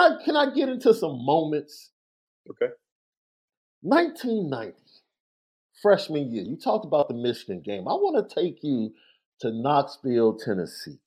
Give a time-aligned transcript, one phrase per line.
[0.00, 1.90] I can I get into some moments?
[2.50, 2.72] Okay.
[3.82, 4.76] 1990,
[5.82, 6.42] freshman year.
[6.42, 7.88] You talked about the Michigan game.
[7.88, 8.92] I want to take you
[9.40, 10.98] to Knoxville, Tennessee.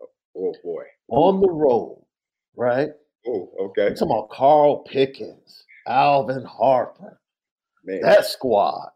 [0.00, 0.06] Oh,
[0.36, 0.82] oh boy.
[1.08, 2.02] On the road,
[2.56, 2.90] right?
[3.26, 3.88] Oh, okay.
[3.88, 7.20] I'm talking about Carl Pickens, Alvin Harper,
[7.84, 8.90] Man, that squad,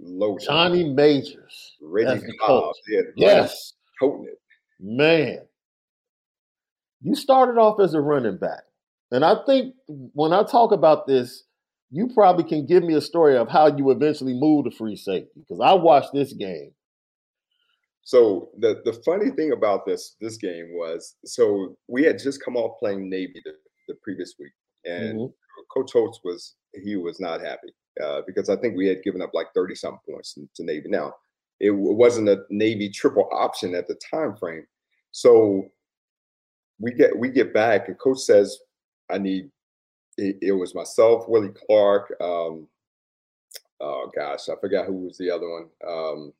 [0.00, 0.44] loaded.
[0.46, 1.76] Johnny Majors.
[1.80, 2.74] Reggie Cobb.
[2.88, 4.38] Yeah, Yes, it.
[4.80, 5.38] man.
[7.00, 8.64] You started off as a running back.
[9.10, 11.44] And I think when I talk about this,
[11.90, 15.30] you probably can give me a story of how you eventually moved to free safety
[15.36, 16.72] because I watched this game.
[18.02, 22.56] So the the funny thing about this this game was so we had just come
[22.56, 23.52] off playing Navy the,
[23.86, 24.52] the previous week,
[24.84, 25.32] and Mhm.
[25.74, 27.68] Coach Holtz was he was not happy
[28.02, 30.88] uh, because I think we had given up like thirty something points to, Navy.
[30.88, 31.14] Now
[31.60, 34.66] it wasn't a Navy triple option at the time frame,
[35.10, 35.68] so
[36.80, 38.58] we get we get back and Coach says
[39.10, 39.50] I need
[40.16, 42.14] it, it was myself, Willie Clark.
[42.20, 42.66] Um,
[43.80, 45.66] oh gosh, I forgot who was the other one.
[45.86, 46.32] Um,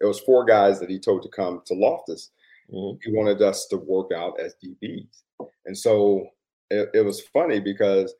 [0.00, 2.30] it was four guys that he told to come to Loftus.
[2.72, 2.98] Mhm.
[3.02, 5.22] He wanted us to work out as DBs,
[5.66, 6.28] and so
[6.70, 8.14] it, it was funny because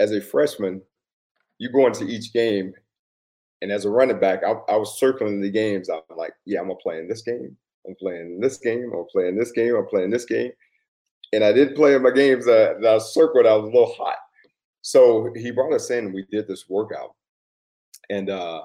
[0.00, 0.82] as a freshman,
[1.58, 2.74] you go into each game,
[3.62, 5.88] and as a running back, I, I was circling the games.
[5.90, 7.56] I'm like, yeah, I'm gonna play in this game.
[7.86, 8.92] I'm playing this game.
[8.94, 9.74] I'm playing this game.
[9.76, 10.52] I'm playing this game.
[11.32, 13.46] And I didn't play in my games that, that I circled.
[13.46, 14.16] I was a little hot.
[14.82, 17.14] So he brought us in and we did this workout.
[18.08, 18.62] And uh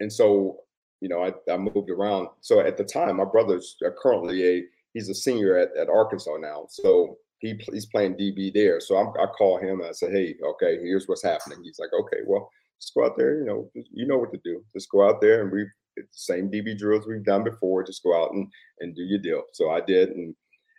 [0.00, 0.58] and so,
[1.00, 2.28] you know, I, I moved around.
[2.40, 4.64] So at the time, my brother's uh, currently a
[4.94, 6.66] he's a senior at, at Arkansas now.
[6.68, 8.80] So he he's playing DB there.
[8.80, 11.62] So I'm, I call him and I say, hey, okay, here's what's happening.
[11.62, 12.50] He's like, okay, well,
[12.80, 13.38] just go out there.
[13.38, 14.64] You know, you know what to do.
[14.74, 15.66] Just go out there and we
[16.10, 17.84] same DB drills we've done before.
[17.84, 18.50] Just go out and
[18.80, 19.42] and do your deal.
[19.52, 20.34] So I did, and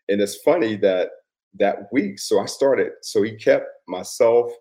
[0.10, 1.10] and it's funny that
[1.60, 2.20] that week.
[2.20, 2.94] So I started.
[3.02, 4.52] So he kept myself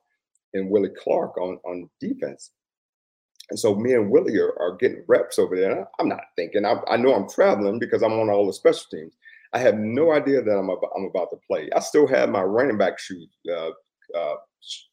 [0.54, 2.50] and Willie Clark on on defense.
[3.50, 5.86] And so me and Willie are, are getting reps over there.
[5.98, 6.64] I'm not thinking.
[6.64, 9.14] I, I know I'm traveling because I'm on all the special teams.
[9.52, 11.69] I have no idea that I'm about, I'm about to play.
[11.76, 13.70] I still have my running back shoes, uh,
[14.16, 14.34] uh,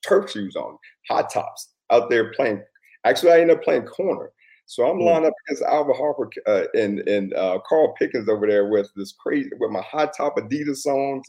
[0.05, 0.77] turf shoes on,
[1.07, 2.61] hot tops out there playing.
[3.05, 4.31] Actually, I ended up playing corner.
[4.69, 5.05] So I'm Mm.
[5.05, 9.13] lined up against Alvin Harper uh, and and uh, Carl Pickens over there with this
[9.13, 11.23] crazy with my high top Adidas on,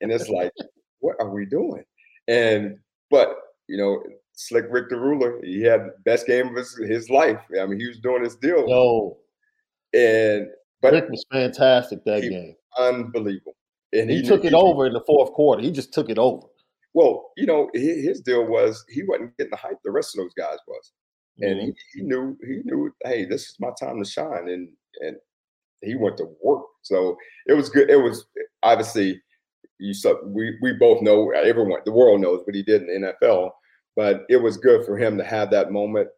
[0.00, 0.52] and it's like,
[1.00, 1.82] what are we doing?
[2.28, 2.78] And
[3.10, 4.00] but you know,
[4.34, 7.40] Slick Rick the Ruler, he had the best game of his, his life.
[7.60, 9.18] I mean, he was doing his deal, Yo,
[9.92, 10.46] and
[10.80, 12.54] but Rick was fantastic that he- game.
[12.78, 13.56] unbelievable.
[13.92, 15.62] And He knew- took it over in the fourth quarter.
[15.62, 16.46] He just took it over.
[16.94, 20.22] Well, you know, hi- his deal was he wasn't getting the hype the rest of
[20.24, 20.92] those guys was.
[21.40, 21.64] And Mhm.
[21.64, 24.68] he, he knew he knew hey this is my time to shine and
[25.00, 25.16] and
[25.82, 27.16] he went to work so
[27.46, 28.26] it was good it was
[28.62, 29.20] obviously
[29.78, 33.12] you saw we we both know everyone the world knows what he did in the
[33.22, 33.50] NFL
[33.96, 36.08] but it was good for him to have that moment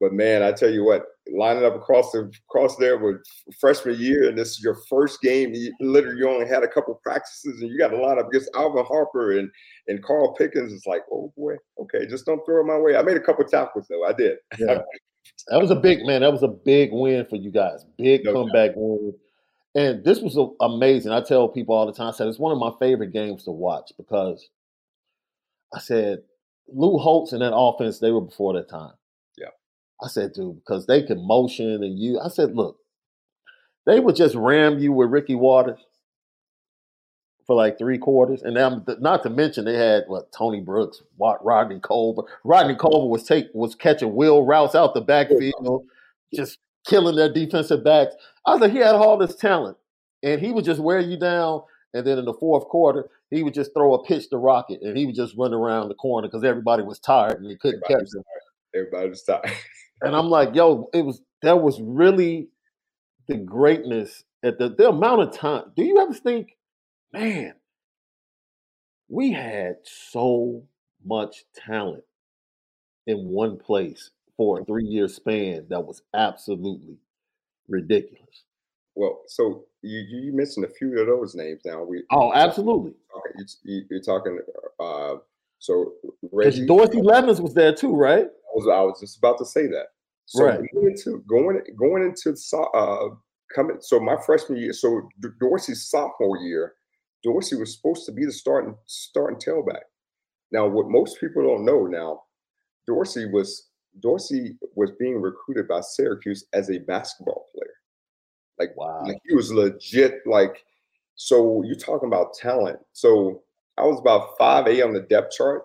[0.00, 1.04] but man I tell you what
[1.34, 3.16] lining up across the across there with
[3.60, 6.94] freshman year and this is your first game you, literally you only had a couple
[7.02, 9.50] practices and you got to line up against Alvin Harper and
[9.88, 13.02] and Carl Pickens it's like oh boy okay just don't throw it my way I
[13.02, 14.82] made a couple tackles though I did Yeah.
[15.48, 16.20] That was a big man.
[16.20, 17.84] That was a big win for you guys.
[17.98, 18.38] Big No doubt.
[18.44, 19.12] comeback win.
[19.74, 21.10] And this was a- amazing.
[21.10, 22.08] I tell people all the time.
[22.08, 24.48] I said it's one of my favorite games to watch because
[25.74, 26.20] I said
[26.68, 28.92] Lou Holtz and that offense they were before their time.
[30.02, 32.20] I said, dude, because they can motion and you.
[32.20, 32.78] I said, look,
[33.86, 35.80] they would just ram you with Ricky Watters
[37.46, 41.78] for like three quarters, and then not to mention they had what Tony Brooks, Rodney
[41.80, 42.22] Culver.
[42.44, 45.86] Rodney Culver was take was catching wheel routes out the backfield,
[46.34, 48.14] just killing their defensive backs.
[48.44, 49.76] I was like, he had all this talent,
[50.22, 51.62] and he would just wear you down.
[51.94, 54.96] And then in the fourth quarter, he would just throw a pitch to Rocket, and
[54.96, 58.04] he would just run around the corner because everybody was tired and he couldn't everybody
[58.04, 58.22] catch him.
[58.74, 59.50] Everybody was tired.
[60.02, 62.48] and I'm like, yo, it was that was really
[63.28, 65.72] the greatness at the, the amount of time.
[65.76, 66.56] Do you ever think
[67.12, 67.54] man,
[69.08, 70.64] we had so
[71.04, 72.04] much talent
[73.06, 76.98] in one place for a three year span that was absolutely
[77.68, 78.44] ridiculous.
[78.94, 81.84] Well, so you you mentioned a few of those names now.
[81.84, 82.94] We oh, absolutely.
[83.64, 84.40] You, are talking.
[84.80, 85.16] Uh,
[85.58, 85.92] so
[86.32, 88.28] Reggie Dorsey Levens was there too, right?
[88.56, 89.86] I was I was just about to say that.
[90.26, 90.60] So right.
[90.72, 92.36] going into going going into
[92.74, 93.08] uh,
[93.54, 93.76] coming.
[93.80, 94.72] So my freshman year.
[94.72, 95.08] So
[95.40, 96.74] Dorsey's sophomore year,
[97.22, 99.82] Dorsey was supposed to be the starting starting tailback.
[100.52, 102.22] Now, what most people don't know now,
[102.86, 103.68] Dorsey was
[104.00, 107.74] Dorsey was being recruited by Syracuse as a basketball player.
[108.58, 109.02] Like, wow.
[109.04, 110.20] like he was legit.
[110.26, 110.64] Like,
[111.14, 112.78] so you're talking about talent.
[112.92, 113.42] So
[113.78, 115.64] I was about five A on the depth chart.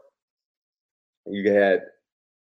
[1.26, 1.82] You had,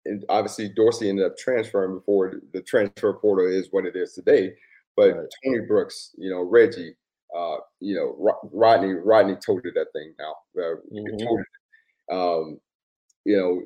[0.06, 4.54] and obviously Dorsey ended up transferring before the transfer portal is what it is today.
[4.96, 5.28] But right.
[5.44, 6.96] Tony Brooks, you know, Reggie,
[7.36, 10.36] uh, you know, Rodney Rodney toted that thing now.
[10.58, 12.16] Uh, mm-hmm.
[12.16, 12.60] um,
[13.26, 13.62] you know,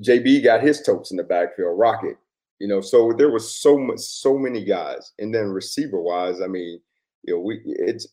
[0.00, 1.78] JB got his totes in the backfield.
[1.78, 2.16] Rocket,
[2.58, 6.46] you know, so there was so much, so many guys, and then receiver wise, I
[6.46, 6.80] mean,
[7.22, 8.06] you know, we it's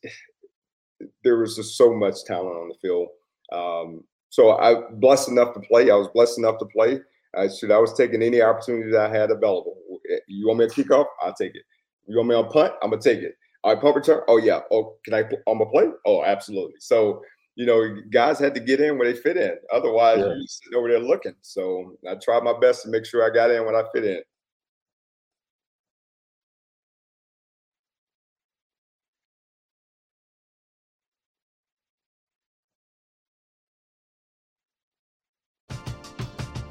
[1.23, 3.07] there was just so much talent on the field.
[3.51, 5.91] Um, so I blessed enough to play.
[5.91, 6.99] I was blessed enough to play.
[7.35, 9.77] I should I was taking any opportunity that I had available.
[10.27, 11.07] You want me to kick off?
[11.21, 11.63] I'll take it.
[12.07, 12.73] You want me on punt?
[12.81, 13.35] I'm gonna take it.
[13.63, 14.21] All right, punt return.
[14.27, 14.61] Oh yeah.
[14.71, 15.19] Oh, can I?
[15.47, 15.87] I'm gonna play.
[16.05, 16.75] Oh, absolutely.
[16.79, 17.21] So
[17.55, 19.55] you know, guys had to get in where they fit in.
[19.71, 20.33] Otherwise, yeah.
[20.33, 21.35] you sit over there looking.
[21.41, 24.21] So I tried my best to make sure I got in when I fit in.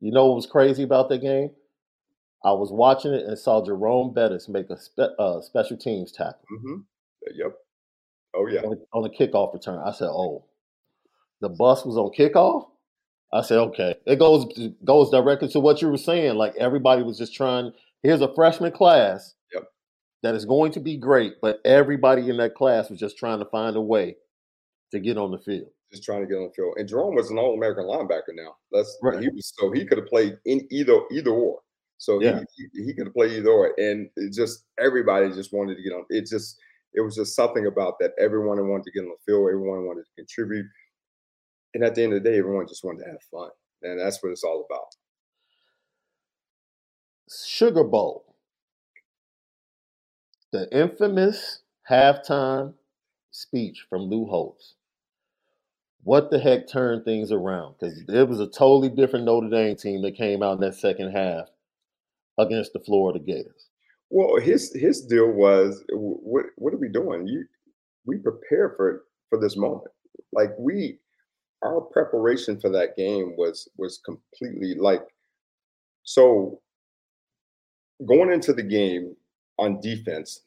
[0.00, 1.50] You know what was crazy about that game?
[2.44, 6.44] I was watching it and saw Jerome Bettis make a spe- uh, special teams tackle.
[6.52, 6.74] Mm-hmm.
[7.34, 7.54] Yep.
[8.36, 8.60] Oh yeah.
[8.60, 10.44] On, on a kickoff return, I said, "Oh,
[11.40, 12.68] the bus was on kickoff."
[13.32, 14.46] I said, "Okay." It goes
[14.84, 16.36] goes directly to what you were saying.
[16.36, 17.72] Like everybody was just trying.
[18.02, 19.34] Here's a freshman class.
[19.52, 19.64] Yep.
[20.22, 23.44] That is going to be great, but everybody in that class was just trying to
[23.46, 24.16] find a way
[24.92, 25.70] to get on the field.
[25.90, 26.74] Just trying to get on the field.
[26.76, 28.56] And Jerome was an All-American linebacker now.
[28.70, 29.22] That's right.
[29.22, 31.60] He was so he could have played in either either or.
[31.96, 32.40] So yeah.
[32.56, 33.72] he, he, he could have played either or.
[33.78, 36.04] And just everybody just wanted to get on.
[36.10, 36.58] It just
[36.94, 38.12] it was just something about that.
[38.18, 39.48] Everyone wanted to get on the field.
[39.48, 40.66] Everyone wanted to contribute.
[41.74, 43.50] And at the end of the day, everyone just wanted to have fun.
[43.82, 44.86] And that's what it's all about.
[47.30, 48.34] Sugar Bowl.
[50.50, 52.74] The infamous halftime
[53.30, 54.74] speech from Lou Holtz.
[56.08, 57.74] What the heck turned things around?
[57.78, 61.10] Because it was a totally different Notre Dame team that came out in that second
[61.10, 61.48] half
[62.38, 63.68] against the Florida Gators.
[64.08, 67.26] Well, his his deal was, what what are we doing?
[67.26, 67.44] You
[68.06, 69.90] we prepare for for this moment.
[70.32, 70.98] Like we,
[71.62, 75.02] our preparation for that game was was completely like.
[76.04, 76.62] So,
[78.06, 79.14] going into the game
[79.58, 80.40] on defense,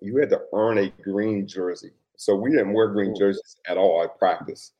[0.00, 1.92] you had to earn a green jersey.
[2.18, 4.72] So we didn't wear green jerseys at all at practice.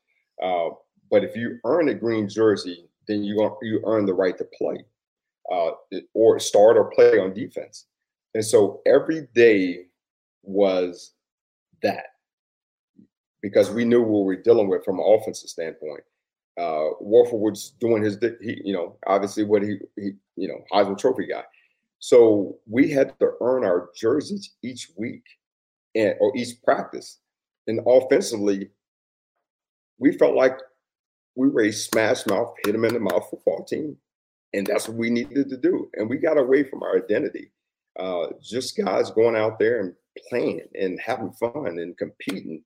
[0.43, 0.71] Uh,
[1.11, 4.85] but if you earn a green jersey, then you you earn the right to play
[5.51, 5.71] uh,
[6.15, 7.87] or start or play on defense.
[8.35, 9.87] And so every day
[10.43, 11.13] was
[11.83, 12.07] that
[13.41, 16.03] because we knew what we were dealing with from an offensive standpoint.
[16.59, 20.99] Uh, Wolford was doing his, he, you know, obviously what he, he, you know, Heisman
[20.99, 21.45] Trophy guy.
[22.01, 25.23] So we had to earn our jerseys each week
[25.95, 27.19] and or each practice.
[27.69, 28.71] And offensively,
[29.99, 30.59] we felt like
[31.37, 33.97] we were a smash mouth, hit them in the mouth football team
[34.55, 35.91] and that's what we needed to do.
[35.95, 37.51] And we got away from our identity.
[37.99, 39.95] Uh, just guys going out there and
[40.29, 42.63] playing and having fun and competing,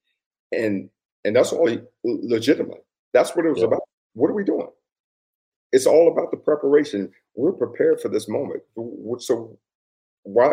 [0.52, 0.90] and
[1.24, 1.70] and that's all
[2.04, 2.84] legitimate.
[3.12, 3.66] That's what it was yeah.
[3.66, 3.82] about.
[4.14, 4.68] What are we doing?
[5.72, 7.10] It's all about the preparation.
[7.34, 8.62] We're prepared for this moment.
[9.20, 9.58] So
[10.24, 10.52] why?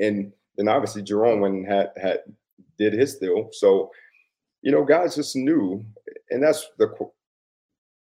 [0.00, 2.20] And then obviously Jerome had had
[2.78, 3.48] did his deal.
[3.52, 3.90] So
[4.62, 5.84] you know, guys just knew,
[6.30, 6.92] and that's the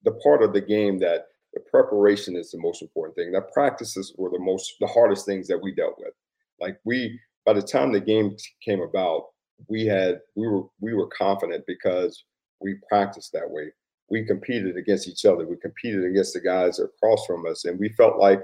[0.05, 3.33] the part of the game that the preparation is the most important thing.
[3.33, 6.15] The practices were the most the hardest things that we dealt with.
[6.61, 9.27] Like we by the time the game came about,
[9.69, 12.25] we had we were we were confident because
[12.61, 13.73] we practiced that way.
[14.09, 15.47] We competed against each other.
[15.47, 18.43] We competed against the guys across from us, and we felt like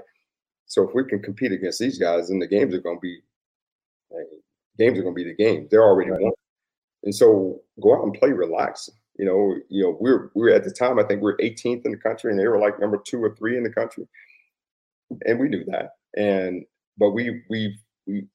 [0.65, 3.19] so if we can compete against these guys, then the games are going to be
[4.77, 5.67] games are going to be the game.
[5.69, 6.21] They're already right.
[6.21, 6.33] won,
[7.03, 8.89] and so go out and play relax.
[9.17, 11.37] You know, you know, we are we are at the time I think we are
[11.37, 14.07] 18th in the country, and they were like number two or three in the country,
[15.25, 15.91] and we knew that.
[16.17, 16.65] And
[16.97, 17.77] but we we
[18.07, 18.27] we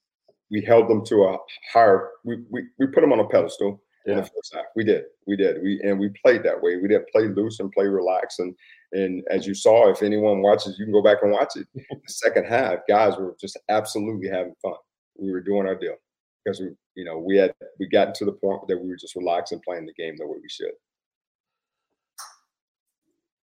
[0.51, 1.39] we held them to a
[1.73, 2.11] higher.
[2.25, 4.13] We we, we put them on a pedestal yeah.
[4.13, 4.67] in the first half.
[4.77, 6.77] We did, we did, we and we played that way.
[6.77, 8.39] We didn't play loose and play relax.
[8.39, 8.55] And
[8.93, 11.67] and as you saw, if anyone watches, you can go back and watch it.
[11.75, 14.75] the second half, guys were just absolutely having fun.
[15.17, 15.97] We were doing our deal
[16.45, 19.17] because we, you know, we had we gotten to the point that we were just
[19.17, 20.73] relaxing, playing the game the way we should.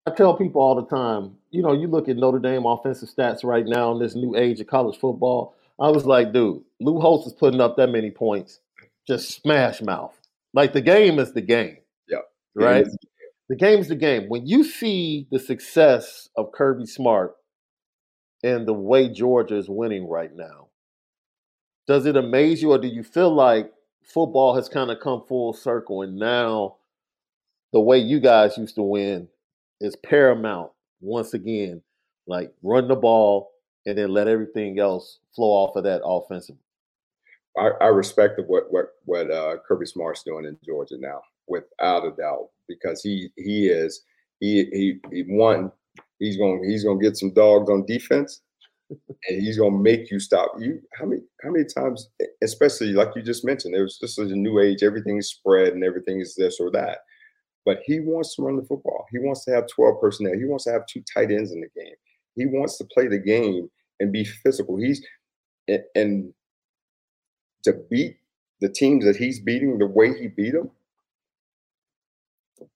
[0.06, 3.42] I tell people all the time, you know, you look at Notre Dame offensive stats
[3.42, 5.54] right now in this new age of college football.
[5.80, 8.60] I was like, dude, Lou Holtz is putting up that many points,
[9.06, 10.14] just smash mouth.
[10.52, 11.78] Like the game is the game.
[12.08, 12.18] Yeah.
[12.54, 12.86] Right?
[13.48, 14.28] The game's the game.
[14.28, 17.34] When you see the success of Kirby Smart
[18.42, 20.68] and the way Georgia is winning right now,
[21.86, 23.72] does it amaze you or do you feel like
[24.02, 26.76] football has kind of come full circle and now
[27.72, 29.28] the way you guys used to win
[29.80, 31.82] is paramount once again
[32.26, 33.52] like run the ball
[33.86, 36.56] and then let everything else flow off of that offensive
[37.58, 42.10] I, I respect what what what uh, Kirby Smart's doing in Georgia now, without a
[42.10, 44.02] doubt, because he he is
[44.40, 45.70] he he he won.
[46.18, 48.42] He's going he's going to get some dogs on defense,
[49.28, 50.52] and he's gonna make you stop.
[50.58, 52.08] You how many how many times,
[52.42, 55.84] especially like you just mentioned, it was this is a new age, everything's spread and
[55.84, 56.98] everything is this or that.
[57.64, 59.06] But he wants to run the football.
[59.10, 60.34] He wants to have 12 personnel.
[60.34, 61.94] He wants to have two tight ends in the game.
[62.36, 63.70] He wants to play the game
[64.00, 64.76] and be physical.
[64.76, 65.04] He's
[65.68, 66.34] and, and
[67.64, 68.18] to beat
[68.60, 70.70] the teams that he's beating the way he beat them,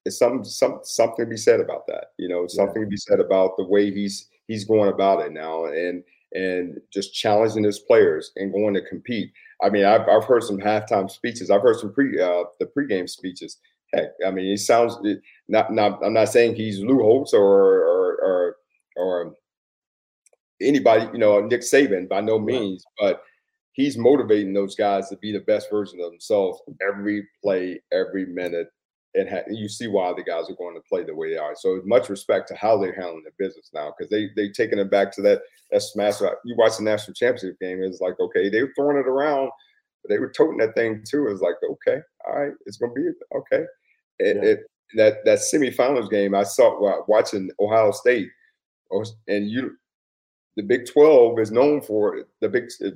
[0.05, 2.13] it's some some something to be said about that.
[2.19, 2.87] You know, something yeah.
[2.87, 6.03] to be said about the way he's he's going about it now and
[6.33, 9.33] and just challenging his players and going to compete.
[9.63, 11.51] I mean, I've, I've heard some halftime speeches.
[11.51, 13.59] I've heard some pre uh, the pregame speeches.
[13.95, 14.99] Heck, I mean, it sounds
[15.49, 16.05] not not.
[16.05, 18.57] I'm not saying he's Lou Holtz or or or,
[18.97, 19.35] or
[20.61, 23.23] anybody, you know, Nick Saban by no means, but
[23.73, 28.69] he's motivating those guys to be the best version of themselves every play, every minute.
[29.15, 31.55] And ha- you see why the guys are going to play the way they are.
[31.57, 34.91] So much respect to how they're handling the business now because they they taking it
[34.91, 36.21] back to that that smash.
[36.45, 39.51] You watch the national championship game, it's like okay, they were throwing it around,
[40.03, 41.29] but they were toting that thing too.
[41.29, 43.65] It's like okay, all right, it's gonna be okay.
[44.19, 44.51] It, yeah.
[44.51, 48.29] it that that semifinals game I saw watching Ohio State,
[48.93, 49.77] oh, and you,
[50.57, 52.91] the Big Twelve is known for the big uh,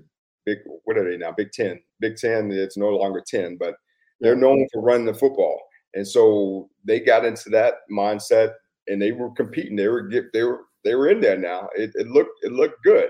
[0.47, 1.33] big what are they now?
[1.33, 1.81] Big Ten.
[2.01, 2.51] Big Ten.
[2.51, 3.75] It's no longer ten, but
[4.21, 5.61] they're known for running the football,
[5.95, 8.53] and so they got into that mindset,
[8.89, 9.77] and they were competing.
[9.77, 11.69] They were they were they were in there now.
[11.77, 13.09] It, it looked it looked good.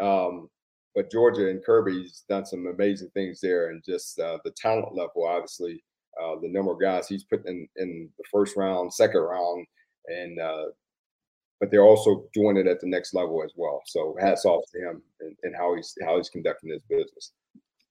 [0.00, 0.48] Um,
[0.94, 5.26] but Georgia and Kirby's done some amazing things there, and just uh, the talent level,
[5.26, 5.82] obviously,
[6.20, 9.66] uh, the number of guys he's put in in the first round, second round,
[10.06, 10.64] and uh,
[11.60, 13.82] but they're also doing it at the next level as well.
[13.86, 17.32] So hats off to him and, and how he's how he's conducting his business.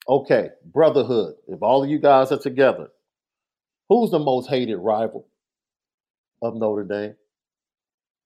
[0.09, 1.35] Okay, brotherhood.
[1.47, 2.89] If all of you guys are together,
[3.89, 5.27] who's the most hated rival
[6.41, 7.15] of Notre Dame?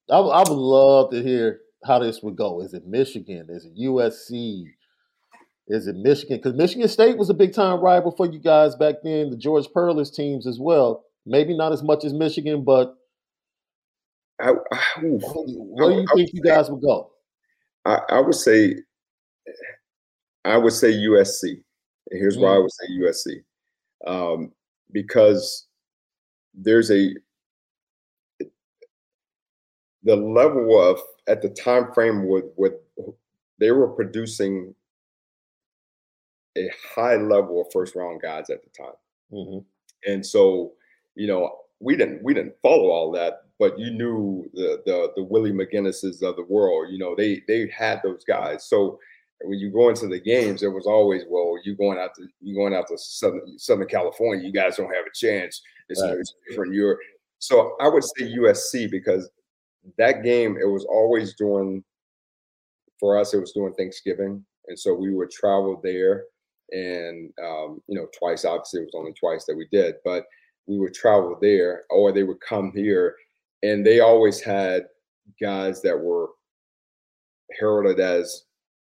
[0.09, 2.61] I, I would love to hear how this would go.
[2.61, 3.47] Is it Michigan?
[3.49, 4.65] Is it USC?
[5.67, 6.37] Is it Michigan?
[6.37, 9.29] Because Michigan State was a big time rival for you guys back then.
[9.29, 11.05] The George Perles teams as well.
[11.25, 12.95] Maybe not as much as Michigan, but
[14.39, 17.11] I, I, where do you think you guys would go?
[17.85, 18.75] I, I, would say,
[20.43, 21.43] I would say USC.
[22.09, 22.41] And here's mm.
[22.41, 23.35] why I would say USC,
[24.07, 24.51] um,
[24.93, 25.67] because
[26.53, 27.13] there's a
[30.03, 32.74] the level of at the time frame with with
[33.60, 34.74] they were producing
[36.57, 38.95] a high level of first round guys at the time,
[39.31, 40.12] mm-hmm.
[40.12, 40.74] and so
[41.15, 45.24] you know we didn't we didn't follow all that, but you knew the the the
[45.24, 46.88] Willie McGinests of the world.
[46.91, 48.65] You know, they they had those guys.
[48.65, 49.00] So
[49.43, 52.55] when you go into the games, it was always, well, you going out to you
[52.55, 55.61] going out to Southern Southern California, you guys don't have a chance.
[55.89, 56.18] It's, right.
[56.18, 56.74] it's different.
[56.74, 56.98] You're
[57.39, 59.29] so I would say USC because
[59.98, 61.83] that game it was always doing
[63.00, 63.33] for us.
[63.33, 66.25] It was doing Thanksgiving, and so we would travel there,
[66.72, 68.46] and um, you know, twice.
[68.46, 70.25] Obviously, it was only twice that we did, but
[70.68, 73.15] we would travel there, or they would come here
[73.63, 74.87] and they always had
[75.39, 76.29] guys that were
[77.59, 78.44] heralded as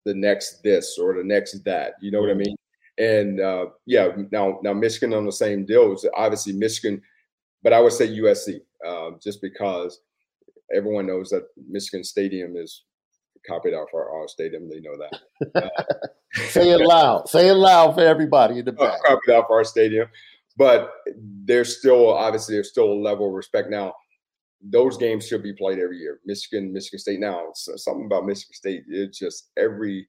[0.05, 1.93] the next this or the next that.
[2.01, 2.55] You know what I mean?
[2.97, 5.95] And uh, yeah, now now Michigan on the same deal.
[6.15, 7.01] obviously Michigan,
[7.63, 10.01] but I would say USC uh, just because
[10.75, 12.83] everyone knows that Michigan Stadium is
[13.47, 14.69] copied off our, our stadium.
[14.69, 15.63] They know that.
[15.63, 15.83] Uh,
[16.33, 17.27] Say it loud.
[17.27, 19.03] Say it loud for everybody in the back.
[19.03, 20.07] Copied off our stadium,
[20.57, 20.93] but
[21.43, 23.93] there's still obviously there's still a level of respect now
[24.63, 26.19] those games should be played every year.
[26.26, 27.19] Michigan, Michigan State.
[27.19, 30.08] Now, something about Michigan State, it's just every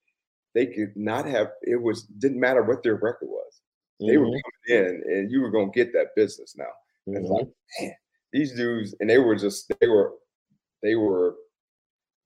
[0.54, 1.48] they could not have.
[1.62, 3.60] It was didn't matter what their record was.
[4.00, 4.10] Mm-hmm.
[4.10, 4.74] They were mm-hmm.
[4.74, 6.64] coming in, and you were going to get that business now.
[7.08, 7.16] Mm-hmm.
[7.16, 7.48] And like,
[7.80, 7.92] man,
[8.32, 10.12] these dudes, and they were just they were
[10.82, 11.36] they were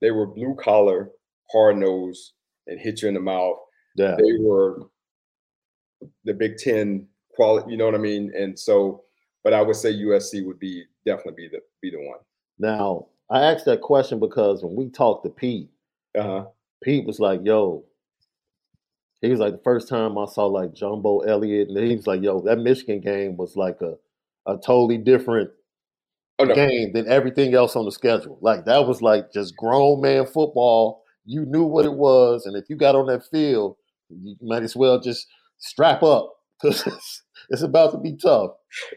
[0.00, 1.10] they were blue collar,
[1.52, 2.32] hard nose,
[2.66, 3.58] and hit you in the mouth.
[3.96, 4.16] Yeah.
[4.18, 4.88] They were
[6.24, 7.70] the Big Ten quality.
[7.70, 8.32] You know what I mean?
[8.36, 9.04] And so,
[9.44, 12.18] but I would say USC would be definitely be the be the one.
[12.58, 15.70] Now, I asked that question because when we talked to Pete,
[16.18, 16.46] uh-huh.
[16.82, 17.84] Pete was like, "Yo,"
[19.22, 22.22] he was like, "The first time I saw like Jumbo Elliott, and he was like,
[22.22, 23.94] "Yo, that Michigan game was like a
[24.46, 25.50] a totally different
[26.38, 26.54] oh, no.
[26.54, 28.38] game than everything else on the schedule.
[28.40, 31.02] Like that was like just grown man football.
[31.24, 33.76] You knew what it was, and if you got on that field,
[34.08, 35.26] you might as well just
[35.58, 36.86] strap up because
[37.50, 38.52] it's, about to be tough."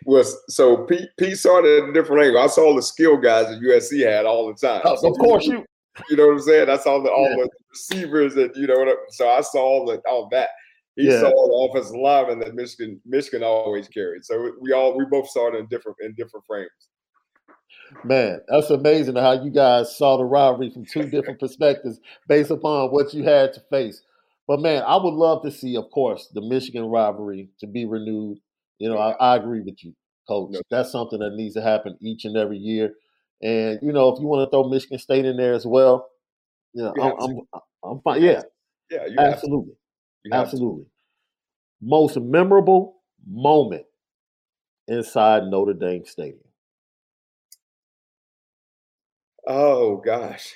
[0.06, 2.42] Well, so Pete, Pete saw it at a different angle.
[2.42, 4.82] I saw the skill guys that USC had all the time.
[4.86, 5.66] Oh, of course, you.
[6.10, 6.70] You know what I'm saying?
[6.70, 7.36] I saw the, all yeah.
[7.44, 8.96] the receivers that you know.
[9.10, 10.50] So I saw all the all that.
[10.96, 11.20] He yeah.
[11.22, 14.26] saw the offensive lineman that Michigan Michigan always carried.
[14.26, 16.70] So we all we both saw it in different in different frames.
[18.04, 22.90] Man, that's amazing how you guys saw the rivalry from two different perspectives based upon
[22.90, 24.02] what you had to face.
[24.50, 28.40] But man, I would love to see, of course, the Michigan rivalry to be renewed
[28.80, 29.94] you know, I, I agree with you,
[30.28, 30.56] Coach.
[30.72, 32.94] That's something that needs to happen each and every year.
[33.42, 36.10] And you know, if you want to throw Michigan State in there as well,
[36.74, 38.22] you know, you I'm, I'm, I'm fine.
[38.22, 38.42] Yeah,
[38.90, 39.74] yeah, absolutely,
[40.32, 40.86] absolutely.
[41.82, 43.86] Most memorable moment
[44.88, 46.40] inside Notre Dame Stadium.
[49.48, 50.54] Oh gosh,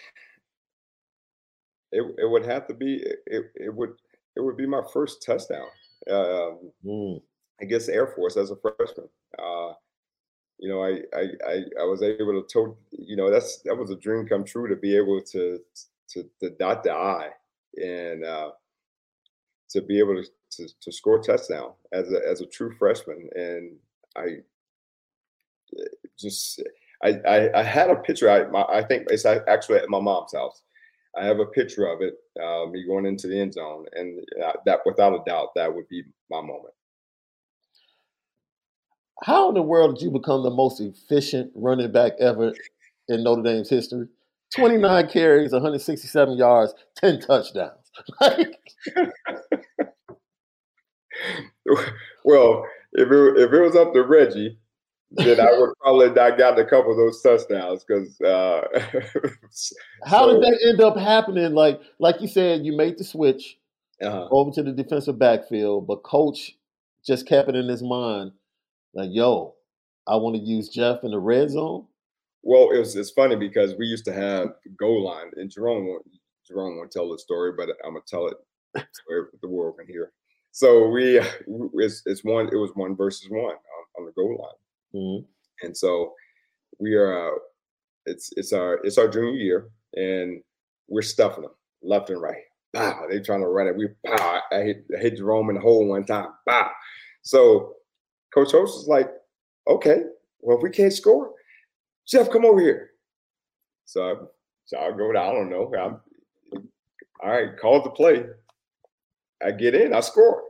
[1.94, 3.94] it it would have to be it it would
[4.36, 5.68] it would be my first touchdown.
[6.10, 7.22] Um, mm
[7.62, 9.08] against Air Force as a freshman.
[9.40, 9.74] Uh,
[10.60, 12.78] you know, I, I, I I was able to tote.
[12.92, 15.60] You know, that's that was a dream come true to be able to
[16.10, 17.30] to, to dot the I
[17.82, 18.52] and uh,
[19.70, 23.30] to be able to, to, to score touchdown as a as a true freshman.
[23.36, 23.76] And
[24.16, 24.38] I
[25.80, 25.84] eh,
[26.18, 26.62] just
[27.04, 28.30] I, I, I had a picture.
[28.30, 30.62] I my, I think it's actually at my mom's house.
[31.16, 34.54] I have a picture of it, uh, me going into the end zone, and uh,
[34.66, 36.74] that without a doubt that would be my moment.
[39.24, 42.54] How in the world did you become the most efficient running back ever
[43.08, 44.08] in Notre Dame's history?
[44.56, 47.92] 29 carries, 167 yards, 10 touchdowns.
[52.24, 54.58] well, if it, if it was up to Reggie,
[55.16, 58.20] then I would probably not gotten a couple of those touchdowns because.
[58.22, 58.62] Uh,
[60.06, 61.54] How so, did that end up happening?
[61.54, 63.58] Like like you said, you made the switch
[64.02, 64.28] uh-huh.
[64.32, 66.58] over to the defensive backfield, but coach
[67.06, 68.32] just kept it in his mind,
[68.94, 69.56] like, "Yo,
[70.08, 71.86] I want to use Jeff in the red zone."
[72.42, 76.06] Well, it was it's funny because we used to have goal line, and Jerome won't,
[76.48, 78.38] Jerome won't tell the story, but I'm gonna tell it
[78.76, 80.12] so the world can hear.
[80.52, 81.20] So we
[81.76, 83.56] it's, it's one it was one versus one on,
[84.00, 84.58] on the goal line
[84.96, 85.26] Mm-hmm.
[85.66, 86.14] And so
[86.80, 87.36] we are.
[87.36, 87.40] Uh,
[88.06, 90.42] it's it's our it's our junior year, and
[90.88, 91.52] we're stuffing them
[91.82, 92.44] left and right.
[92.74, 93.76] Bah, they trying to run it.
[93.76, 96.30] We bah, I hit, I hit Jerome in the hole one time.
[96.46, 96.70] Bah.
[97.22, 97.76] So
[98.34, 99.10] Coach Holtz is like,
[99.68, 100.04] okay,
[100.42, 101.32] well if we can't score,
[102.08, 102.90] Jeff, come over here.
[103.86, 104.30] So
[104.66, 105.26] so I'll go down.
[105.26, 105.72] I don't know.
[105.80, 106.00] I'm,
[107.24, 108.26] all right, calls the play.
[109.46, 110.44] I get in, I score.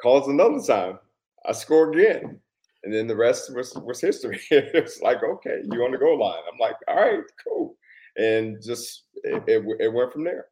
[0.00, 0.98] Calls another time,
[1.46, 2.40] I score again
[2.84, 4.40] and then the rest was was history.
[4.50, 6.42] it's like, okay, you on the goal line.
[6.50, 7.76] I'm like, all right, cool,
[8.16, 10.46] and just it, it, it went from there.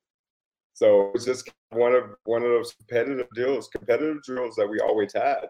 [0.75, 5.13] So it's just one of one of those competitive drills, competitive drills that we always
[5.13, 5.47] had,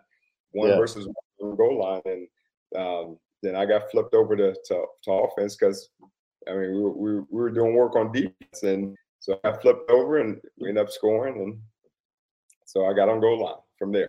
[0.52, 0.76] one yeah.
[0.76, 1.08] versus
[1.38, 2.28] one goal line, and
[2.76, 5.90] um, then I got flipped over to to, to offense because
[6.48, 10.18] I mean we, we we were doing work on defense, and so I flipped over
[10.18, 11.58] and we ended up scoring, and
[12.64, 14.08] so I got on goal line from there.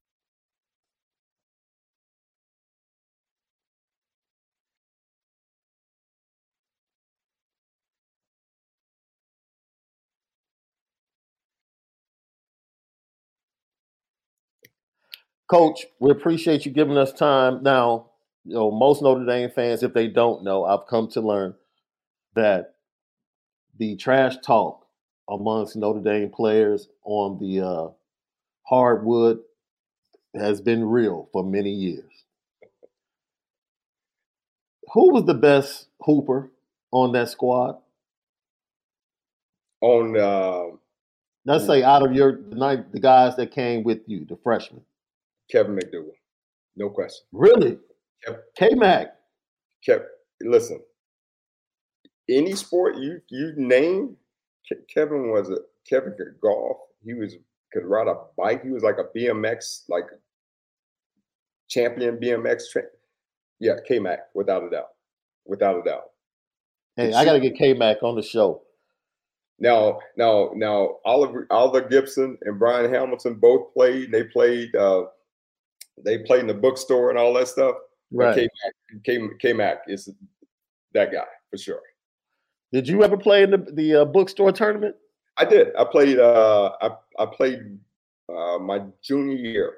[15.51, 17.61] Coach, we appreciate you giving us time.
[17.61, 18.11] Now,
[18.45, 21.55] you know, most Notre Dame fans, if they don't know, I've come to learn
[22.35, 22.75] that
[23.77, 24.87] the trash talk
[25.29, 27.87] amongst Notre Dame players on the uh,
[28.63, 29.41] hardwood
[30.33, 32.23] has been real for many years.
[34.93, 36.49] Who was the best hooper
[36.91, 37.77] on that squad?
[39.81, 40.77] On uh,
[41.43, 44.83] let's say out of your the night the guys that came with you, the freshmen.
[45.51, 46.13] Kevin McDougal,
[46.75, 47.25] no question.
[47.31, 47.77] Really,
[48.55, 49.15] K Mac.
[49.85, 50.05] Kept
[50.41, 50.79] listen.
[52.29, 54.15] Any sport you you name,
[54.93, 55.57] Kevin was a
[55.89, 56.77] Kevin could golf.
[57.03, 57.35] He was
[57.73, 58.63] could ride a bike.
[58.63, 60.05] He was like a BMX like
[61.69, 62.63] champion BMX.
[62.71, 62.83] Tra-
[63.59, 64.89] yeah, K Mac without a doubt,
[65.45, 66.03] without a doubt.
[66.95, 68.61] Hey, I got to get K Mac on the show.
[69.59, 74.11] Now, now, now, Oliver Oliver Gibson and Brian Hamilton both played.
[74.11, 74.75] They played.
[74.75, 75.03] Uh,
[76.03, 77.75] they played in the bookstore and all that stuff.
[78.11, 78.49] Right.
[79.05, 80.09] K Mac is
[80.93, 81.81] that guy for sure.
[82.73, 84.95] Did you ever play in the the uh, bookstore tournament?
[85.37, 85.75] I did.
[85.77, 86.19] I played.
[86.19, 87.79] Uh, I I played
[88.29, 89.73] uh, my junior year,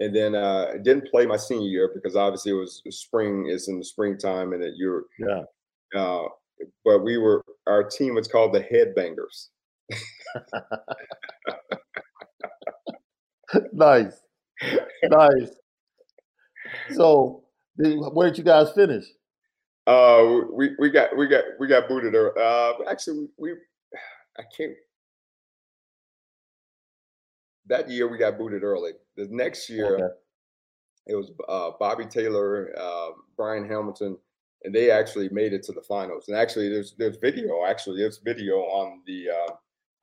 [0.00, 3.46] and then uh, I didn't play my senior year because obviously it was spring.
[3.48, 5.42] It's in the springtime, and that you're yeah.
[5.94, 6.28] Uh,
[6.84, 9.48] but we were our team was called the Headbangers,
[13.72, 14.20] nice,
[15.10, 15.50] nice.
[16.94, 17.44] So,
[17.76, 19.04] where did you guys finish?
[19.86, 22.14] Uh, we we got we got we got booted.
[22.14, 22.32] Early.
[22.40, 23.52] Uh, actually, we
[24.38, 24.72] I can't.
[27.66, 28.92] That year we got booted early.
[29.16, 30.14] The next year, okay.
[31.06, 34.16] it was uh, Bobby Taylor, uh, Brian Hamilton,
[34.64, 36.28] and they actually made it to the finals.
[36.28, 37.64] And actually, there's there's video.
[37.66, 39.52] Actually, there's video on the uh,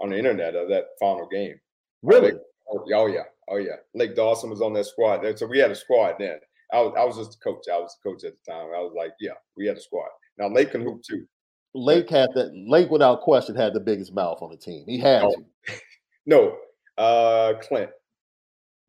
[0.02, 1.60] on the internet of that final game.
[2.02, 2.34] Really?
[2.72, 3.78] Oh, oh yeah, oh yeah.
[3.94, 5.26] Lake Dawson was on that squad.
[5.38, 6.40] So we had a squad then.
[6.72, 7.66] I was I was just a coach.
[7.72, 8.68] I was a coach at the time.
[8.76, 10.10] I was like, yeah, we had a squad.
[10.38, 11.26] Now Lake can hoop too.
[11.74, 12.52] Lake had that.
[12.68, 14.86] Lake, without question, had the biggest mouth on the team.
[14.88, 15.36] He had oh.
[15.68, 15.74] to.
[16.26, 16.58] no,
[16.98, 17.92] uh, Clint.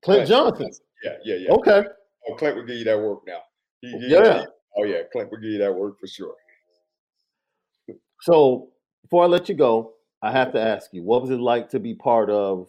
[0.03, 0.27] Clint.
[0.27, 0.71] Clint Johnson.
[1.03, 1.53] Yeah, yeah, yeah.
[1.53, 1.85] Okay.
[2.29, 3.41] Oh, Clint would give you that work now.
[3.81, 4.41] He, he, yeah.
[4.41, 4.47] He,
[4.77, 6.35] oh yeah, Clint would give you that work for sure.
[8.23, 8.69] So
[9.03, 11.81] before I let you go, I have to ask you, what was it like to
[11.81, 12.69] be part of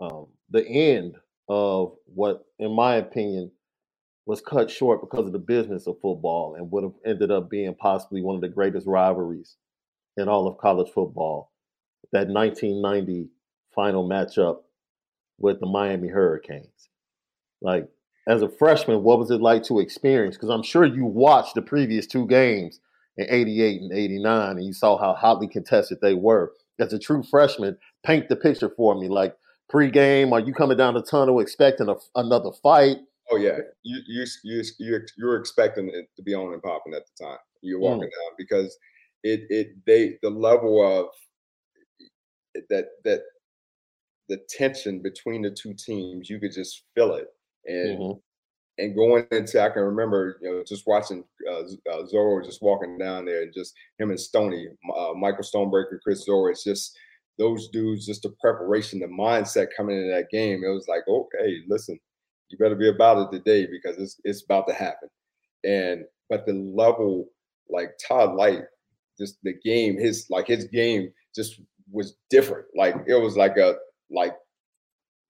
[0.00, 1.16] um, the end
[1.48, 3.50] of what, in my opinion,
[4.26, 7.74] was cut short because of the business of football and would have ended up being
[7.74, 9.56] possibly one of the greatest rivalries
[10.16, 11.50] in all of college football.
[12.12, 13.30] That 1990
[13.74, 14.60] final matchup
[15.38, 16.88] with the Miami Hurricanes.
[17.60, 17.88] Like,
[18.28, 20.36] as a freshman, what was it like to experience?
[20.36, 22.80] Because I'm sure you watched the previous two games
[23.16, 26.52] in 88 and 89 and you saw how hotly contested they were.
[26.78, 29.08] As a true freshman, paint the picture for me.
[29.08, 29.36] Like,
[29.72, 32.98] pregame, are you coming down the tunnel expecting a, another fight?
[33.30, 37.02] Oh yeah, you you you you you're expecting it to be on and popping at
[37.06, 37.38] the time.
[37.62, 38.12] You're walking mm.
[38.12, 38.76] down because
[39.22, 41.06] it it they the level of
[42.68, 43.22] that that
[44.28, 47.28] the tension between the two teams you could just feel it
[47.66, 48.18] and mm-hmm.
[48.78, 52.98] and going into I can remember you know just watching uh, uh, Zorich just walking
[52.98, 56.96] down there and just him and Stony uh, Michael Stonebreaker Chris Zorich it's just
[57.42, 61.58] those dudes just the preparation the mindset coming into that game it was like okay
[61.68, 61.98] listen
[62.52, 65.08] you better be about it today because it's it's about to happen.
[65.64, 67.28] And but the level,
[67.68, 68.64] like Todd Lyght,
[69.18, 72.66] just the game, his like his game just was different.
[72.76, 73.76] Like it was like a
[74.10, 74.34] like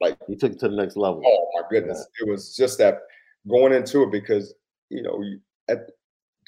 [0.01, 1.23] like he took it to the next level.
[1.25, 2.05] Oh my goodness.
[2.21, 2.27] Yeah.
[2.27, 2.99] It was just that
[3.49, 4.55] going into it because
[4.91, 5.91] you know you, at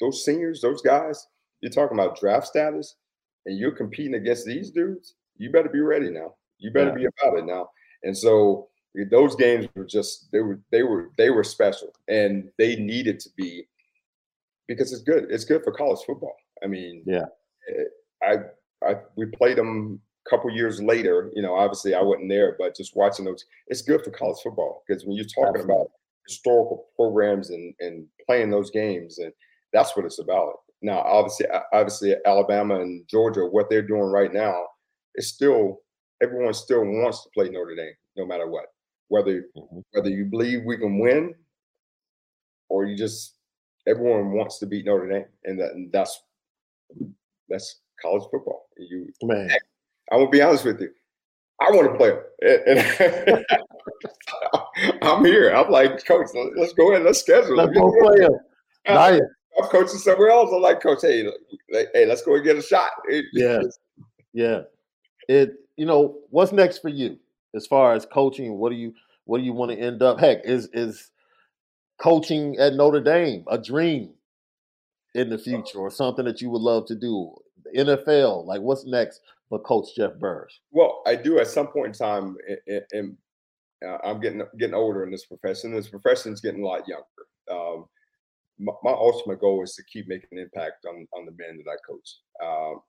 [0.01, 1.25] those seniors, those guys,
[1.61, 2.95] you're talking about draft status
[3.45, 6.35] and you're competing against these dudes, you better be ready now.
[6.57, 7.07] You better yeah.
[7.07, 7.69] be about it now.
[8.03, 8.69] And so
[9.03, 13.29] those games were just they were they were they were special and they needed to
[13.35, 13.67] be
[14.67, 17.25] because it's good it's good for college football i mean yeah
[17.69, 17.83] eh,
[18.23, 22.55] i i we played them a couple years later you know obviously i wasn't there
[22.57, 25.75] but just watching those it's good for college football because when you're talking Absolutely.
[25.75, 25.91] about
[26.27, 29.33] historical programs and and playing those games and
[29.73, 34.65] that's what it's about now obviously obviously alabama and georgia what they're doing right now
[35.15, 35.81] is still
[36.21, 38.65] everyone still wants to play notre dame no matter what
[39.07, 39.79] whether mm-hmm.
[39.91, 41.33] whether you believe we can win
[42.69, 43.35] or you just
[43.87, 46.21] everyone wants to beat Notre Dame, and, that, and that's
[47.49, 48.67] that's college football.
[48.77, 49.49] You, man,
[50.11, 50.89] I'm gonna be honest with you.
[51.61, 52.09] I want to play
[52.41, 53.43] them.
[55.01, 55.51] I'm here.
[55.51, 57.05] I'm like, coach, let's go ahead.
[57.05, 57.55] Let's schedule.
[57.55, 58.31] Let's go play them.
[58.87, 59.19] Nice.
[59.57, 60.51] I'm coaching somewhere else.
[60.53, 61.27] I'm like, coach, hey,
[61.71, 62.91] hey, let's go and get a shot.
[63.33, 63.61] yeah,
[64.33, 64.61] yeah.
[65.27, 65.53] It.
[65.77, 67.17] You know, what's next for you?
[67.55, 68.57] as far as coaching?
[68.57, 70.19] What do you what do you want to end up?
[70.19, 71.11] Heck, is is
[71.97, 74.13] coaching at Notre Dame a dream
[75.15, 77.33] in the future or something that you would love to do?
[77.63, 80.59] The NFL, like what's next for Coach Jeff Burris?
[80.71, 82.35] Well, I do at some point in time,
[82.91, 83.17] and
[83.85, 85.73] uh, I'm getting getting older in this profession.
[85.73, 87.05] This profession is getting a lot younger.
[87.49, 87.85] Um,
[88.57, 91.71] my, my, ultimate goal is to keep making an impact on on the men that
[91.71, 92.17] I coach.
[92.43, 92.81] Um,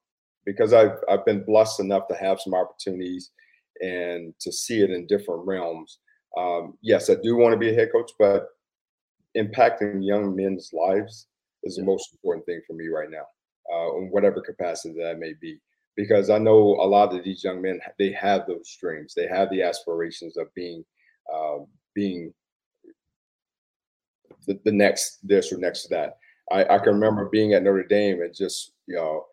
[0.47, 3.33] because I've I've been blessed enough to have some opportunities
[3.83, 5.99] and to see it in different realms.
[6.39, 8.47] Um, yes, I do want to be a head coach, but
[9.37, 11.27] impacting young men's lives
[11.65, 13.27] is the most important thing for me right now,
[13.73, 15.59] uh, in whatever capacity that may be.
[15.97, 19.51] Because I know a lot of these young men, they have those dreams, they have
[19.51, 20.85] the aspirations of being,
[21.35, 21.59] uh,
[21.95, 22.33] being
[24.47, 26.19] the, the, next this or next that.
[26.53, 29.25] I, I can remember being at Notre Dame and just you know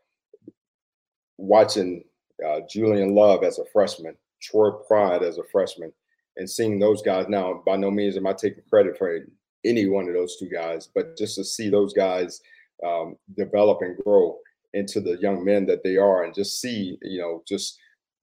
[1.43, 2.03] watching
[2.47, 5.91] uh, Julian Love as a freshman Troy Pride as a freshman
[6.38, 9.19] and seeing those guys now, by no means am I taking credit for
[9.65, 12.41] any one of those two guys, but just to see those guys
[12.86, 14.38] um, develop and grow
[14.73, 17.77] into the young men that they are and just see, you know, just,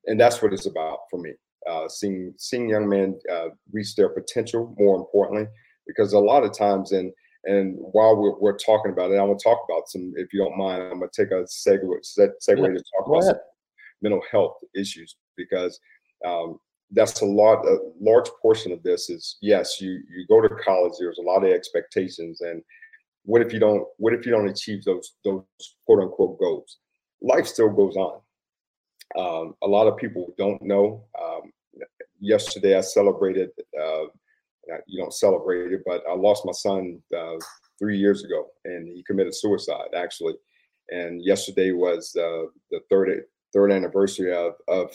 [0.06, 1.32] and that's what it's about for me.
[1.68, 5.46] Uh, seeing seeing young men uh, reach their potential, more importantly,
[5.86, 7.12] because a lot of times, and
[7.44, 10.12] and while we're, we're talking about it, I'm gonna talk about some.
[10.16, 12.54] If you don't mind, I'm gonna take a segue segue yeah.
[12.54, 13.36] to talk about some
[14.02, 15.78] mental health issues because
[16.26, 16.58] um,
[16.92, 20.92] that's a lot a large portion of this is yes you you go to college
[20.98, 22.62] there's a lot of expectations and
[23.24, 25.44] what if you don't what if you don't achieve those those
[25.86, 26.78] quote unquote goals
[27.22, 28.20] life still goes on
[29.16, 31.52] um, a lot of people don't know um,
[32.18, 33.50] yesterday i celebrated
[33.80, 34.04] uh,
[34.86, 37.36] you don't celebrate it but i lost my son uh,
[37.80, 40.34] three years ago and he committed suicide actually.
[40.92, 44.92] And yesterday was uh, the third third anniversary of of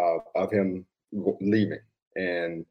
[0.00, 1.78] uh, of him leaving.
[2.16, 2.64] And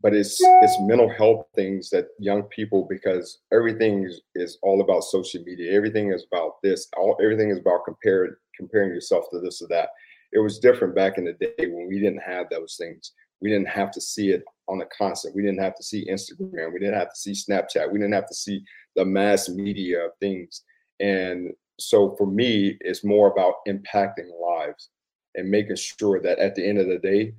[0.00, 5.04] but it's it's mental health things that young people because everything is, is all about
[5.04, 5.72] social media.
[5.72, 6.88] Everything is about this.
[6.96, 9.90] All everything is about comparing comparing yourself to this or that.
[10.32, 13.68] It was different back in the day when we didn't have those things we didn't
[13.68, 15.34] have to see it on a constant.
[15.34, 16.72] We didn't have to see instagram.
[16.72, 17.90] We didn't have to see snapchat.
[17.90, 18.64] We didn't have to see
[18.96, 20.62] the mass media of things.
[21.00, 24.90] And so for me it's more about impacting lives
[25.34, 27.34] and making sure that at the end of the day,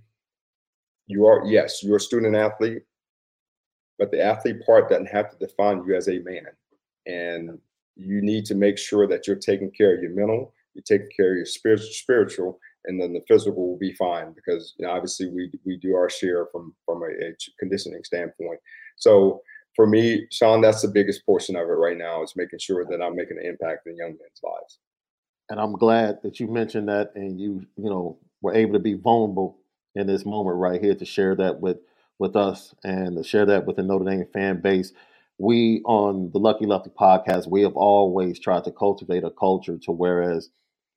[1.07, 2.83] you are, yes, you're a student athlete,
[3.97, 6.45] but the athlete part doesn't have to define you as a man.
[7.07, 7.57] And
[7.95, 11.31] you need to make sure that you're taking care of your mental, you're taking care
[11.31, 15.29] of your spiritual, spiritual and then the physical will be fine because you know, obviously
[15.29, 18.59] we we do our share from from a, a conditioning standpoint.
[18.95, 19.41] So
[19.75, 23.01] for me, Shaun, that's the biggest portion of it right now is making sure that
[23.01, 24.79] I'm making an impact in young men's lives
[25.49, 28.93] and I'm glad that you mentioned that and you you know were able to be
[28.93, 29.57] vulnerable
[29.95, 31.77] in this moment right here to share that with
[32.19, 34.91] with us and to share that with the Notre Dame fan base.
[35.37, 39.91] We on the Lucky Lefty podcast, we have always tried to cultivate a culture to
[39.91, 40.49] whereas,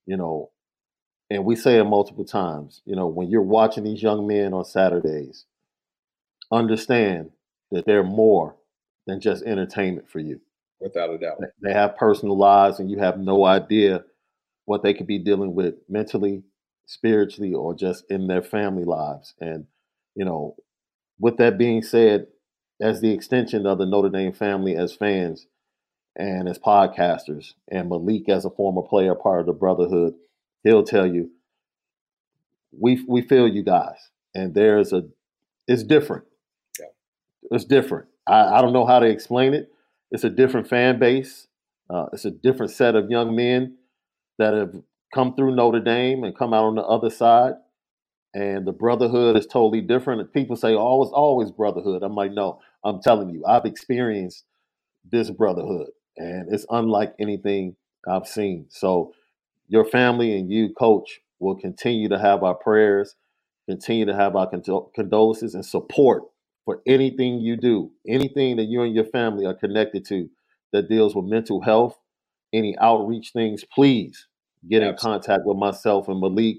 [0.06, 0.50] you know,
[1.30, 4.64] and we say it multiple times, you know, when you're watching these young men on
[4.64, 5.44] Saturdays,
[6.50, 7.30] understand
[7.70, 8.56] that they're more
[9.06, 10.40] than just entertainment for you.
[10.80, 11.38] Without a doubt.
[11.62, 14.04] They have personal lives and you have no idea
[14.64, 16.42] what they could be dealing with mentally,
[16.86, 19.34] spiritually, or just in their family lives.
[19.40, 19.66] And,
[20.16, 20.56] you know,
[21.18, 22.26] with that being said,
[22.80, 25.46] as the extension of the Notre Dame family as fans
[26.16, 30.14] and as podcasters, and Malik as a former player, part of the Brotherhood,
[30.64, 31.30] he'll tell you,
[32.78, 35.02] we we feel you guys, and there's a,
[35.68, 36.24] it's different.
[36.78, 36.86] Yeah.
[37.50, 38.06] It's different.
[38.28, 39.70] I, I don't know how to explain it.
[40.10, 41.48] It's a different fan base.
[41.88, 43.76] Uh, it's a different set of young men
[44.38, 44.74] that have
[45.14, 47.54] come through Notre Dame and come out on the other side.
[48.34, 50.32] And the brotherhood is totally different.
[50.32, 52.02] people say, oh, it's always brotherhood.
[52.02, 54.44] I'm like, no, I'm telling you, I've experienced
[55.10, 57.76] this brotherhood and it's unlike anything
[58.08, 58.66] I've seen.
[58.68, 59.14] So
[59.70, 63.14] your family and you, coach, will continue to have our prayers,
[63.68, 64.50] continue to have our
[64.94, 66.24] condolences and support
[66.64, 70.28] for anything you do, anything that you and your family are connected to
[70.72, 71.98] that deals with mental health,
[72.52, 74.26] any outreach things, please
[74.68, 76.58] get in contact with myself and Malik,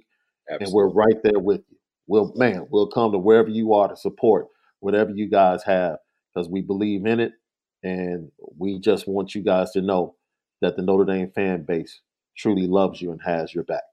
[0.50, 0.66] Absolutely.
[0.66, 1.78] and we're right there with you.
[2.08, 4.48] We'll, man, we'll come to wherever you are to support
[4.80, 5.98] whatever you guys have
[6.34, 7.34] because we believe in it,
[7.84, 10.16] and we just want you guys to know
[10.62, 12.02] that the Notre Dame fan base
[12.38, 13.84] truly loves you and has your back.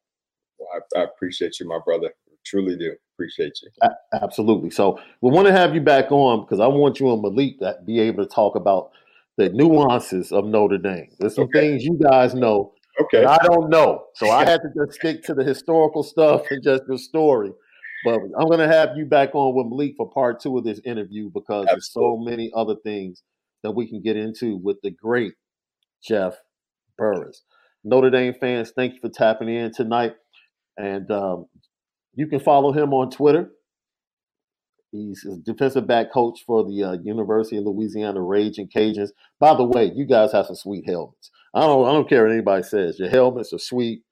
[0.58, 2.12] Well, I, I appreciate you, my brother.
[2.44, 3.70] Truly do appreciate you.
[3.82, 4.70] A- absolutely.
[4.70, 7.76] So we want to have you back on because I want you and Malik to
[7.84, 8.90] be able to talk about
[9.36, 11.10] the nuances of Notre Dame.
[11.18, 11.60] There's some okay.
[11.60, 13.24] things you guys know Okay.
[13.24, 14.06] I don't know.
[14.14, 17.52] So I had to just stick to the historical stuff and just the story.
[18.04, 20.80] But I'm going to have you back on with Malik for part two of this
[20.84, 21.74] interview because Absolutely.
[21.74, 23.22] there's so many other things
[23.62, 25.32] that we can get into with the great
[26.06, 26.36] Jeff
[26.96, 27.42] Burris.
[27.88, 30.14] Notre Dame fans, thank you for tapping in tonight.
[30.76, 31.46] And um,
[32.14, 33.50] you can follow him on Twitter.
[34.90, 39.10] He's a defensive back coach for the uh, University of Louisiana Raging Cajuns.
[39.38, 41.30] By the way, you guys have some sweet helmets.
[41.54, 42.98] I don't I don't care what anybody says.
[42.98, 44.02] Your helmets are sweet.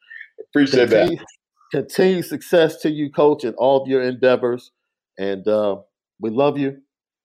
[0.50, 1.26] Appreciate continue, that.
[1.72, 4.70] Continue success to you, coach, in all of your endeavors.
[5.18, 5.76] And uh,
[6.20, 6.78] we love you.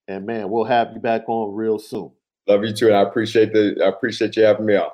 [0.07, 2.11] And man, we'll have you back on real soon.
[2.47, 2.87] Love you too.
[2.87, 4.89] And I appreciate the I appreciate you having me on.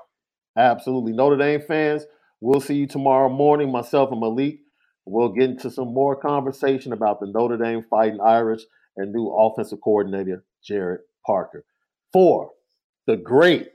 [0.57, 1.13] Absolutely.
[1.13, 2.05] Notre Dame fans,
[2.41, 4.60] we'll see you tomorrow morning, myself and Malik.
[5.05, 8.63] We'll get into some more conversation about the Notre Dame Fighting Irish
[8.97, 11.63] and new offensive coordinator, Gerad Parker.
[12.12, 12.51] For
[13.05, 13.69] the great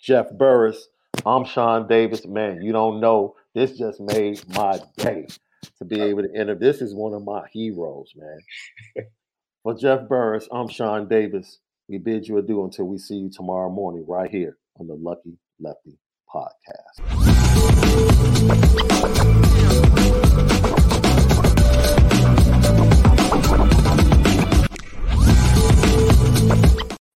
[0.00, 0.88] Jeff Burris.
[1.26, 2.26] I'm Shaun Davis.
[2.26, 3.34] Man, you don't know.
[3.54, 5.26] This just made my day
[5.78, 6.54] to be able to enter.
[6.54, 9.06] This is one of my heroes, man.
[9.62, 11.58] For Jeff Burris, I'm Shaun Davis.
[11.88, 15.38] We bid you adieu until we see you tomorrow morning right here on the Lucky
[15.60, 15.98] Lefty
[16.28, 17.00] podcast.